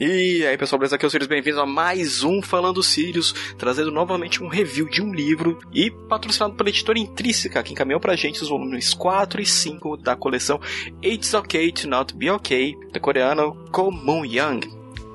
E 0.00 0.46
aí 0.46 0.56
pessoal, 0.56 0.78
beleza? 0.78 0.94
Aqui 0.94 1.04
é 1.04 1.08
o 1.08 1.10
Sirius, 1.10 1.26
bem-vindos 1.26 1.58
a 1.58 1.66
mais 1.66 2.22
um 2.22 2.40
Falando 2.40 2.80
Sirius, 2.84 3.34
trazendo 3.58 3.90
novamente 3.90 4.40
um 4.40 4.46
review 4.46 4.88
de 4.88 5.02
um 5.02 5.12
livro 5.12 5.58
e 5.74 5.90
patrocinado 5.90 6.54
pela 6.54 6.68
editora 6.68 7.00
Intrínseca, 7.00 7.60
que 7.64 7.72
encaminhou 7.72 7.98
pra 7.98 8.14
gente 8.14 8.40
os 8.40 8.48
volumes 8.48 8.94
4 8.94 9.40
e 9.40 9.46
5 9.46 9.96
da 9.96 10.14
coleção 10.14 10.60
It's 11.04 11.34
Okay 11.34 11.72
to 11.72 11.88
Not 11.88 12.14
Be 12.14 12.30
Okay, 12.30 12.78
da 12.92 13.00
coreana 13.00 13.50
Ko 13.72 13.90
Moon 13.90 14.24
Young, 14.24 14.60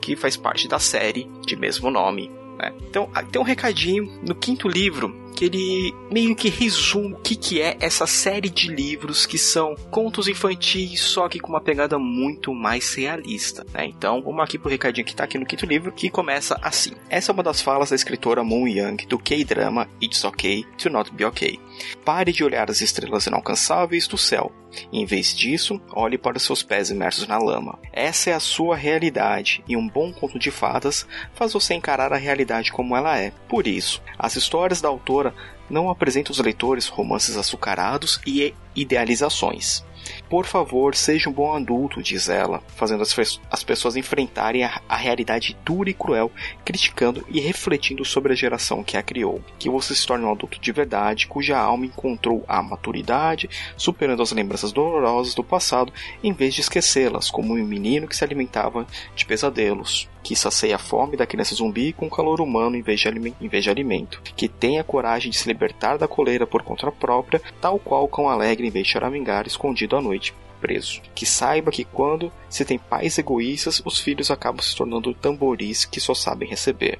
que 0.00 0.14
faz 0.14 0.36
parte 0.36 0.68
da 0.68 0.78
série 0.78 1.28
de 1.44 1.56
mesmo 1.56 1.90
nome. 1.90 2.30
Né? 2.56 2.72
Então, 2.88 3.10
tem 3.32 3.42
um 3.42 3.44
recadinho 3.44 4.20
no 4.22 4.36
quinto 4.36 4.68
livro 4.68 5.12
que 5.34 5.44
ele 5.44 5.94
meio 6.10 6.34
que 6.34 6.48
resume 6.48 7.14
o 7.14 7.18
que, 7.18 7.36
que 7.36 7.60
é 7.60 7.76
essa 7.80 8.06
série 8.06 8.48
de 8.48 8.68
livros 8.68 9.26
que 9.26 9.38
são 9.38 9.74
contos 9.90 10.28
infantis, 10.28 11.00
só 11.00 11.28
que 11.28 11.38
com 11.38 11.48
uma 11.48 11.60
pegada 11.60 11.98
muito 11.98 12.54
mais 12.54 12.94
realista. 12.94 13.64
Né? 13.72 13.86
Então, 13.86 14.22
vamos 14.22 14.42
aqui 14.42 14.58
pro 14.58 14.70
recadinho 14.70 15.06
que 15.06 15.14
tá 15.14 15.24
aqui 15.24 15.38
no 15.38 15.46
quinto 15.46 15.66
livro, 15.66 15.92
que 15.92 16.10
começa 16.10 16.58
assim. 16.62 16.92
Essa 17.08 17.30
é 17.30 17.34
uma 17.34 17.42
das 17.42 17.60
falas 17.60 17.90
da 17.90 17.96
escritora 17.96 18.42
Moon 18.42 18.66
Young 18.66 18.96
do 19.08 19.18
K-drama 19.18 19.88
It's 20.02 20.24
Okay 20.24 20.64
to 20.76 20.90
Not 20.90 21.12
Be 21.12 21.24
Okay. 21.24 21.58
Pare 22.04 22.32
de 22.32 22.42
olhar 22.42 22.70
as 22.70 22.80
estrelas 22.80 23.26
inalcançáveis 23.26 24.06
do 24.06 24.18
céu. 24.18 24.52
Em 24.92 25.04
vez 25.04 25.34
disso, 25.34 25.80
olhe 25.92 26.18
para 26.18 26.36
os 26.36 26.42
seus 26.42 26.62
pés 26.62 26.90
imersos 26.90 27.26
na 27.26 27.38
lama. 27.38 27.78
Essa 27.92 28.30
é 28.30 28.32
a 28.34 28.40
sua 28.40 28.76
realidade, 28.76 29.62
e 29.66 29.76
um 29.76 29.88
bom 29.88 30.12
conto 30.12 30.38
de 30.38 30.50
fadas 30.50 31.06
faz 31.34 31.52
você 31.52 31.74
encarar 31.74 32.12
a 32.12 32.16
realidade 32.16 32.72
como 32.72 32.96
ela 32.96 33.18
é. 33.18 33.32
Por 33.48 33.66
isso, 33.66 34.02
as 34.18 34.36
histórias 34.36 34.80
da 34.80 34.88
autora 34.88 35.17
não 35.68 35.90
apresentam 35.90 36.32
aos 36.32 36.38
leitores 36.38 36.86
romances 36.86 37.36
açucarados 37.36 38.20
e 38.26 38.54
idealizações. 38.74 39.84
Por 40.28 40.46
favor, 40.46 40.94
seja 40.94 41.28
um 41.28 41.32
bom 41.32 41.54
adulto, 41.54 42.02
diz 42.02 42.28
ela, 42.28 42.62
fazendo 42.68 43.02
as, 43.02 43.40
as 43.50 43.64
pessoas 43.64 43.96
enfrentarem 43.96 44.64
a, 44.64 44.80
a, 44.88 44.96
realidade 44.96 45.56
dura 45.64 45.90
e 45.90 45.94
cruel, 45.94 46.30
criticando 46.64 47.24
e 47.28 47.40
refletindo 47.40 48.04
sobre 48.04 48.32
a 48.32 48.36
geração 48.36 48.82
que 48.82 48.96
a 48.96 49.02
criou. 49.02 49.42
Que 49.58 49.68
você 49.68 49.94
se 49.94 50.06
torne 50.06 50.24
um 50.24 50.32
adulto 50.32 50.58
de 50.58 50.72
verdade, 50.72 51.26
cuja 51.26 51.58
alma 51.58 51.86
encontrou 51.86 52.44
a 52.48 52.62
maturidade, 52.62 53.50
superando 53.76 54.22
as 54.22 54.32
lembranças 54.32 54.72
dolorosas 54.72 55.34
do 55.34 55.44
passado, 55.44 55.92
em 56.22 56.32
vez 56.32 56.54
de 56.54 56.60
esquecê-las, 56.60 57.30
como 57.30 57.54
um 57.54 57.64
menino 57.64 58.08
que 58.08 58.16
se 58.16 58.24
alimentava 58.24 58.86
de 59.14 59.26
pesadelos 59.26 60.08
que 60.28 60.36
sacia 60.36 60.76
a 60.76 60.78
fome 60.78 61.16
da 61.16 61.26
criança 61.26 61.54
zumbi 61.54 61.90
com 61.90 62.10
calor 62.10 62.42
humano 62.42 62.76
em 62.76 62.82
vez, 62.82 63.00
de 63.00 63.08
em 63.08 63.48
vez 63.48 63.64
de 63.64 63.70
alimento, 63.70 64.20
que 64.36 64.46
tenha 64.46 64.84
coragem 64.84 65.30
de 65.30 65.38
se 65.38 65.48
libertar 65.48 65.96
da 65.96 66.06
coleira 66.06 66.46
por 66.46 66.62
conta 66.62 66.92
própria, 66.92 67.40
tal 67.62 67.78
qual 67.78 68.04
o 68.04 68.08
cão 68.08 68.28
alegre 68.28 68.66
em 68.66 68.70
vez 68.70 68.86
de 68.86 68.92
choramingar 68.92 69.46
escondido 69.46 69.96
à 69.96 70.02
noite 70.02 70.34
preso. 70.60 71.00
Que 71.14 71.24
saiba 71.24 71.70
que 71.70 71.82
quando 71.82 72.30
se 72.50 72.62
tem 72.62 72.78
pais 72.78 73.16
egoístas, 73.16 73.80
os 73.86 73.98
filhos 74.00 74.30
acabam 74.30 74.60
se 74.60 74.76
tornando 74.76 75.14
tamboris 75.14 75.86
que 75.86 75.98
só 75.98 76.12
sabem 76.12 76.46
receber. 76.46 76.98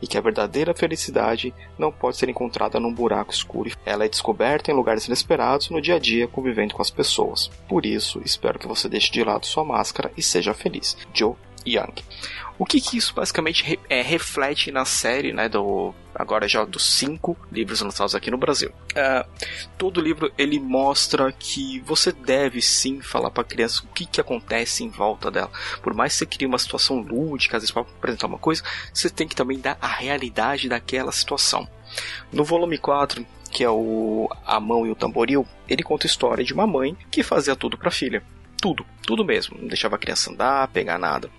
E 0.00 0.06
que 0.06 0.18
a 0.18 0.20
verdadeira 0.20 0.74
felicidade 0.74 1.54
não 1.78 1.92
pode 1.92 2.16
ser 2.16 2.28
encontrada 2.28 2.80
num 2.80 2.92
buraco 2.92 3.32
escuro. 3.32 3.70
Ela 3.84 4.04
é 4.04 4.08
descoberta 4.08 4.70
em 4.70 4.74
lugares 4.74 5.06
inesperados 5.06 5.70
no 5.70 5.80
dia 5.80 5.96
a 5.96 5.98
dia, 5.98 6.28
convivendo 6.28 6.74
com 6.74 6.82
as 6.82 6.90
pessoas. 6.90 7.50
Por 7.68 7.84
isso, 7.86 8.20
espero 8.24 8.58
que 8.58 8.68
você 8.68 8.88
deixe 8.88 9.10
de 9.10 9.22
lado 9.24 9.46
sua 9.46 9.64
máscara 9.64 10.12
e 10.16 10.22
seja 10.22 10.54
feliz. 10.54 10.96
Joe 11.12 11.34
Young. 11.66 11.94
O 12.58 12.64
que, 12.64 12.80
que 12.80 12.96
isso 12.96 13.14
basicamente 13.14 13.62
re, 13.62 13.78
é, 13.88 14.00
reflete 14.00 14.70
na 14.72 14.84
série, 14.84 15.32
né, 15.32 15.48
do 15.48 15.94
agora 16.14 16.48
já 16.48 16.64
dos 16.64 16.82
cinco 16.82 17.36
livros 17.52 17.82
lançados 17.82 18.14
aqui 18.14 18.30
no 18.30 18.38
Brasil. 18.38 18.70
Uh, 18.92 19.28
todo 19.76 20.00
livro 20.00 20.32
ele 20.38 20.58
mostra 20.58 21.30
que 21.30 21.80
você 21.80 22.10
deve 22.10 22.62
sim 22.62 23.02
falar 23.02 23.30
para 23.30 23.42
a 23.42 23.46
criança 23.46 23.82
o 23.84 23.88
que, 23.88 24.06
que 24.06 24.20
acontece 24.20 24.82
em 24.82 24.88
volta 24.88 25.30
dela. 25.30 25.50
Por 25.82 25.92
mais 25.92 26.14
que 26.14 26.20
você 26.20 26.26
crie 26.26 26.46
uma 26.46 26.58
situação 26.58 27.00
lúdica, 27.00 27.58
às 27.58 27.62
vezes 27.62 27.72
para 27.72 27.82
apresentar 27.82 28.26
uma 28.26 28.38
coisa, 28.38 28.62
você 28.92 29.10
tem 29.10 29.28
que 29.28 29.36
também 29.36 29.55
dar 29.56 29.78
a 29.80 29.86
realidade 29.86 30.68
daquela 30.68 31.12
situação. 31.12 31.68
No 32.32 32.44
volume 32.44 32.78
4, 32.78 33.26
que 33.50 33.64
é 33.64 33.70
o 33.70 34.28
A 34.44 34.60
Mão 34.60 34.86
e 34.86 34.90
o 34.90 34.94
Tamboril, 34.94 35.46
ele 35.68 35.82
conta 35.82 36.06
a 36.06 36.10
história 36.10 36.44
de 36.44 36.52
uma 36.52 36.66
mãe 36.66 36.96
que 37.10 37.22
fazia 37.22 37.56
tudo 37.56 37.78
para 37.78 37.88
a 37.88 37.92
filha 37.92 38.22
tudo, 38.60 38.86
tudo 39.02 39.24
mesmo. 39.24 39.56
Não 39.60 39.68
deixava 39.68 39.96
a 39.96 39.98
criança 39.98 40.30
andar, 40.30 40.68
pegar 40.68 40.98
nada. 40.98 41.30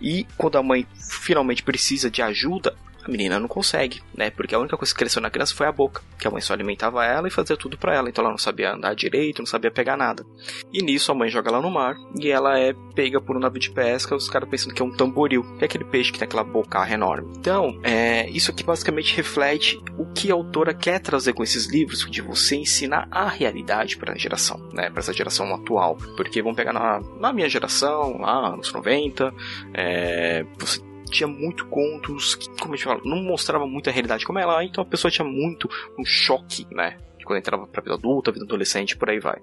E 0.00 0.26
quando 0.36 0.56
a 0.56 0.62
mãe 0.62 0.86
finalmente 0.94 1.62
precisa 1.62 2.10
de 2.10 2.22
ajuda, 2.22 2.76
a 3.04 3.10
menina 3.10 3.38
não 3.38 3.48
consegue, 3.48 4.02
né? 4.14 4.30
Porque 4.30 4.54
a 4.54 4.58
única 4.58 4.76
coisa 4.76 4.92
que 4.92 4.98
cresceu 4.98 5.22
na 5.22 5.30
criança 5.30 5.54
foi 5.54 5.66
a 5.66 5.72
boca, 5.72 6.02
que 6.18 6.26
a 6.26 6.30
mãe 6.30 6.40
só 6.40 6.52
alimentava 6.52 7.04
ela 7.04 7.28
e 7.28 7.30
fazia 7.30 7.56
tudo 7.56 7.76
para 7.78 7.94
ela, 7.94 8.08
então 8.08 8.22
ela 8.22 8.30
não 8.30 8.38
sabia 8.38 8.72
andar 8.72 8.94
direito, 8.94 9.40
não 9.40 9.46
sabia 9.46 9.70
pegar 9.70 9.96
nada. 9.96 10.24
E 10.72 10.82
nisso 10.82 11.10
a 11.10 11.14
mãe 11.14 11.28
joga 11.28 11.50
ela 11.50 11.60
no 11.60 11.70
mar 11.70 11.96
e 12.18 12.30
ela 12.30 12.58
é 12.58 12.74
pega 12.94 13.20
por 13.20 13.36
um 13.36 13.40
navio 13.40 13.60
de 13.60 13.70
pesca, 13.70 14.14
os 14.14 14.28
caras 14.28 14.48
pensando 14.48 14.74
que 14.74 14.82
é 14.82 14.84
um 14.84 14.90
tamboril, 14.90 15.42
que 15.56 15.64
é 15.64 15.66
aquele 15.66 15.84
peixe 15.84 16.12
que 16.12 16.18
tem 16.18 16.26
aquela 16.26 16.44
boca 16.44 16.88
enorme. 16.90 17.32
Então, 17.38 17.80
é, 17.82 18.28
isso 18.30 18.50
aqui 18.50 18.62
basicamente 18.62 19.16
reflete 19.16 19.80
o 19.96 20.06
que 20.06 20.30
a 20.30 20.34
autora 20.34 20.74
quer 20.74 20.98
trazer 21.00 21.32
com 21.32 21.42
esses 21.42 21.66
livros, 21.66 22.06
de 22.10 22.20
você 22.20 22.56
ensinar 22.56 23.08
a 23.10 23.28
realidade 23.28 23.96
para 23.96 24.12
a 24.12 24.16
geração, 24.16 24.58
né? 24.72 24.90
Para 24.90 25.00
essa 25.00 25.12
geração 25.12 25.52
atual. 25.54 25.96
Porque 26.16 26.42
vamos 26.42 26.56
pegar 26.56 26.72
na, 26.72 27.00
na 27.18 27.32
minha 27.32 27.48
geração, 27.48 28.18
lá, 28.18 28.48
anos 28.48 28.72
90, 28.72 29.32
é, 29.74 30.44
você 30.58 30.89
tinha 31.10 31.26
muito 31.26 31.66
contos 31.66 32.34
que, 32.34 32.48
como 32.60 32.74
a 32.74 32.76
gente 32.76 32.84
fala, 32.84 33.00
não 33.04 33.22
mostrava 33.22 33.66
muito 33.66 33.88
a 33.88 33.92
realidade 33.92 34.24
como 34.24 34.38
ela, 34.38 34.64
então 34.64 34.82
a 34.82 34.86
pessoa 34.86 35.10
tinha 35.10 35.26
muito 35.26 35.68
um 35.98 36.04
choque, 36.04 36.66
né? 36.70 36.96
Quando 37.24 37.38
entrava 37.38 37.66
pra 37.66 37.82
vida 37.82 37.94
adulta, 37.94 38.32
vida 38.32 38.44
adolescente, 38.44 38.96
por 38.96 39.08
aí 39.08 39.20
vai. 39.20 39.38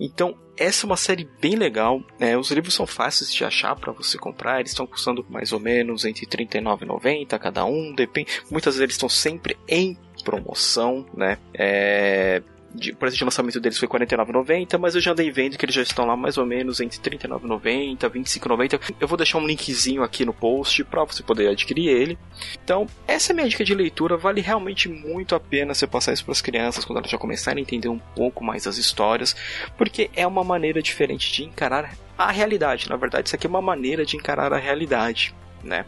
Então, 0.00 0.36
essa 0.56 0.84
é 0.84 0.86
uma 0.86 0.96
série 0.96 1.28
bem 1.40 1.54
legal. 1.54 2.02
Né? 2.18 2.36
Os 2.36 2.50
livros 2.50 2.74
são 2.74 2.86
fáceis 2.88 3.32
de 3.32 3.44
achar 3.44 3.76
para 3.76 3.92
você 3.92 4.18
comprar. 4.18 4.58
Eles 4.58 4.72
estão 4.72 4.84
custando 4.84 5.24
mais 5.30 5.52
ou 5.52 5.60
menos 5.60 6.04
entre 6.04 6.26
R$ 6.26 6.46
39,90 6.46 7.38
cada 7.38 7.64
um. 7.64 7.94
Depende. 7.94 8.42
Muitas 8.50 8.76
vezes 8.76 8.94
estão 8.94 9.08
sempre 9.08 9.56
em 9.68 9.96
promoção, 10.24 11.06
né? 11.14 11.38
É, 11.54 12.42
de, 12.74 12.92
preço 12.92 13.16
de 13.16 13.24
lançamento 13.24 13.60
deles 13.60 13.78
foi 13.78 13.88
R$ 13.88 14.06
49,90, 14.06 14.78
mas 14.78 14.94
eu 14.94 15.00
já 15.00 15.12
andei 15.12 15.30
vendo 15.30 15.58
que 15.58 15.64
eles 15.64 15.74
já 15.74 15.82
estão 15.82 16.06
lá 16.06 16.16
mais 16.16 16.38
ou 16.38 16.46
menos 16.46 16.80
entre 16.80 16.98
R$ 17.10 17.18
39,90 17.18 18.02
R$ 18.02 18.20
25,90. 18.20 18.94
Eu 19.00 19.08
vou 19.08 19.16
deixar 19.16 19.38
um 19.38 19.46
linkzinho 19.46 20.02
aqui 20.02 20.24
no 20.24 20.32
post 20.32 20.84
para 20.84 21.04
você 21.04 21.22
poder 21.22 21.48
adquirir 21.48 21.88
ele. 21.88 22.18
Então, 22.62 22.86
essa 23.06 23.32
é 23.32 23.32
a 23.32 23.36
minha 23.36 23.48
dica 23.48 23.64
de 23.64 23.74
leitura. 23.74 24.16
Vale 24.16 24.40
realmente 24.40 24.88
muito 24.88 25.34
a 25.34 25.40
pena 25.40 25.74
você 25.74 25.86
passar 25.86 26.12
isso 26.12 26.24
para 26.24 26.32
as 26.32 26.40
crianças 26.40 26.84
quando 26.84 26.98
elas 26.98 27.10
já 27.10 27.18
começarem 27.18 27.60
a 27.60 27.62
entender 27.62 27.88
um 27.88 27.98
pouco 27.98 28.44
mais 28.44 28.66
as 28.66 28.78
histórias, 28.78 29.34
porque 29.76 30.10
é 30.14 30.26
uma 30.26 30.44
maneira 30.44 30.82
diferente 30.82 31.32
de 31.32 31.44
encarar 31.44 31.94
a 32.16 32.30
realidade. 32.30 32.88
Na 32.88 32.96
verdade, 32.96 33.28
isso 33.28 33.36
aqui 33.36 33.46
é 33.46 33.50
uma 33.50 33.62
maneira 33.62 34.04
de 34.04 34.16
encarar 34.16 34.52
a 34.52 34.58
realidade 34.58 35.34
né? 35.62 35.84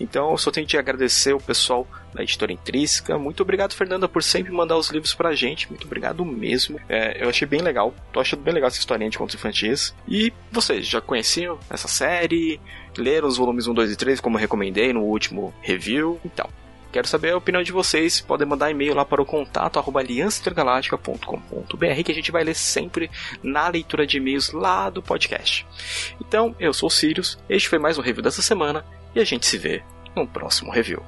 Então 0.00 0.30
eu 0.30 0.38
só 0.38 0.50
tenho 0.50 0.66
que 0.66 0.76
agradecer 0.76 1.32
o 1.32 1.40
pessoal 1.40 1.86
da 2.14 2.22
editora 2.22 2.52
Intrínseca. 2.52 3.18
Muito 3.18 3.42
obrigado, 3.42 3.74
Fernanda, 3.74 4.08
por 4.08 4.22
sempre 4.22 4.52
mandar 4.52 4.76
os 4.76 4.90
livros 4.90 5.14
pra 5.14 5.34
gente. 5.34 5.68
Muito 5.68 5.86
obrigado 5.86 6.24
mesmo. 6.24 6.80
É, 6.88 7.22
eu 7.22 7.28
achei 7.28 7.46
bem 7.46 7.60
legal. 7.60 7.94
Tô 8.12 8.20
achando 8.20 8.42
bem 8.42 8.54
legal 8.54 8.68
essa 8.68 8.78
historinha 8.78 9.10
de 9.10 9.18
contos 9.18 9.34
infantis. 9.34 9.94
E 10.06 10.32
vocês 10.50 10.86
já 10.86 11.00
conheciam 11.00 11.58
essa 11.70 11.88
série? 11.88 12.60
Leram 12.96 13.28
os 13.28 13.36
volumes 13.36 13.66
1, 13.66 13.74
2 13.74 13.92
e 13.92 13.96
3, 13.96 14.20
como 14.20 14.36
eu 14.36 14.40
recomendei 14.40 14.92
no 14.92 15.02
último 15.02 15.54
review? 15.60 16.18
Então, 16.24 16.48
Quero 16.92 17.06
saber 17.06 17.32
a 17.32 17.36
opinião 17.36 17.62
de 17.62 17.72
vocês. 17.72 18.20
Podem 18.20 18.46
mandar 18.46 18.70
e-mail 18.70 18.94
lá 18.94 19.04
para 19.04 19.20
o 19.20 19.26
contato 19.26 19.78
aliançaintergaláctica.com.br 19.78 22.02
que 22.04 22.12
a 22.12 22.14
gente 22.14 22.32
vai 22.32 22.44
ler 22.44 22.54
sempre 22.54 23.10
na 23.42 23.68
leitura 23.68 24.06
de 24.06 24.18
e-mails 24.18 24.52
lá 24.52 24.88
do 24.88 25.02
podcast. 25.02 25.66
Então, 26.20 26.54
eu 26.58 26.72
sou 26.72 26.86
o 26.86 26.90
Sirius, 26.90 27.38
este 27.48 27.68
foi 27.68 27.78
mais 27.78 27.98
um 27.98 28.02
review 28.02 28.22
dessa 28.22 28.42
semana 28.42 28.84
e 29.14 29.20
a 29.20 29.24
gente 29.24 29.46
se 29.46 29.58
vê 29.58 29.82
no 30.14 30.26
próximo 30.26 30.70
review. 30.70 31.02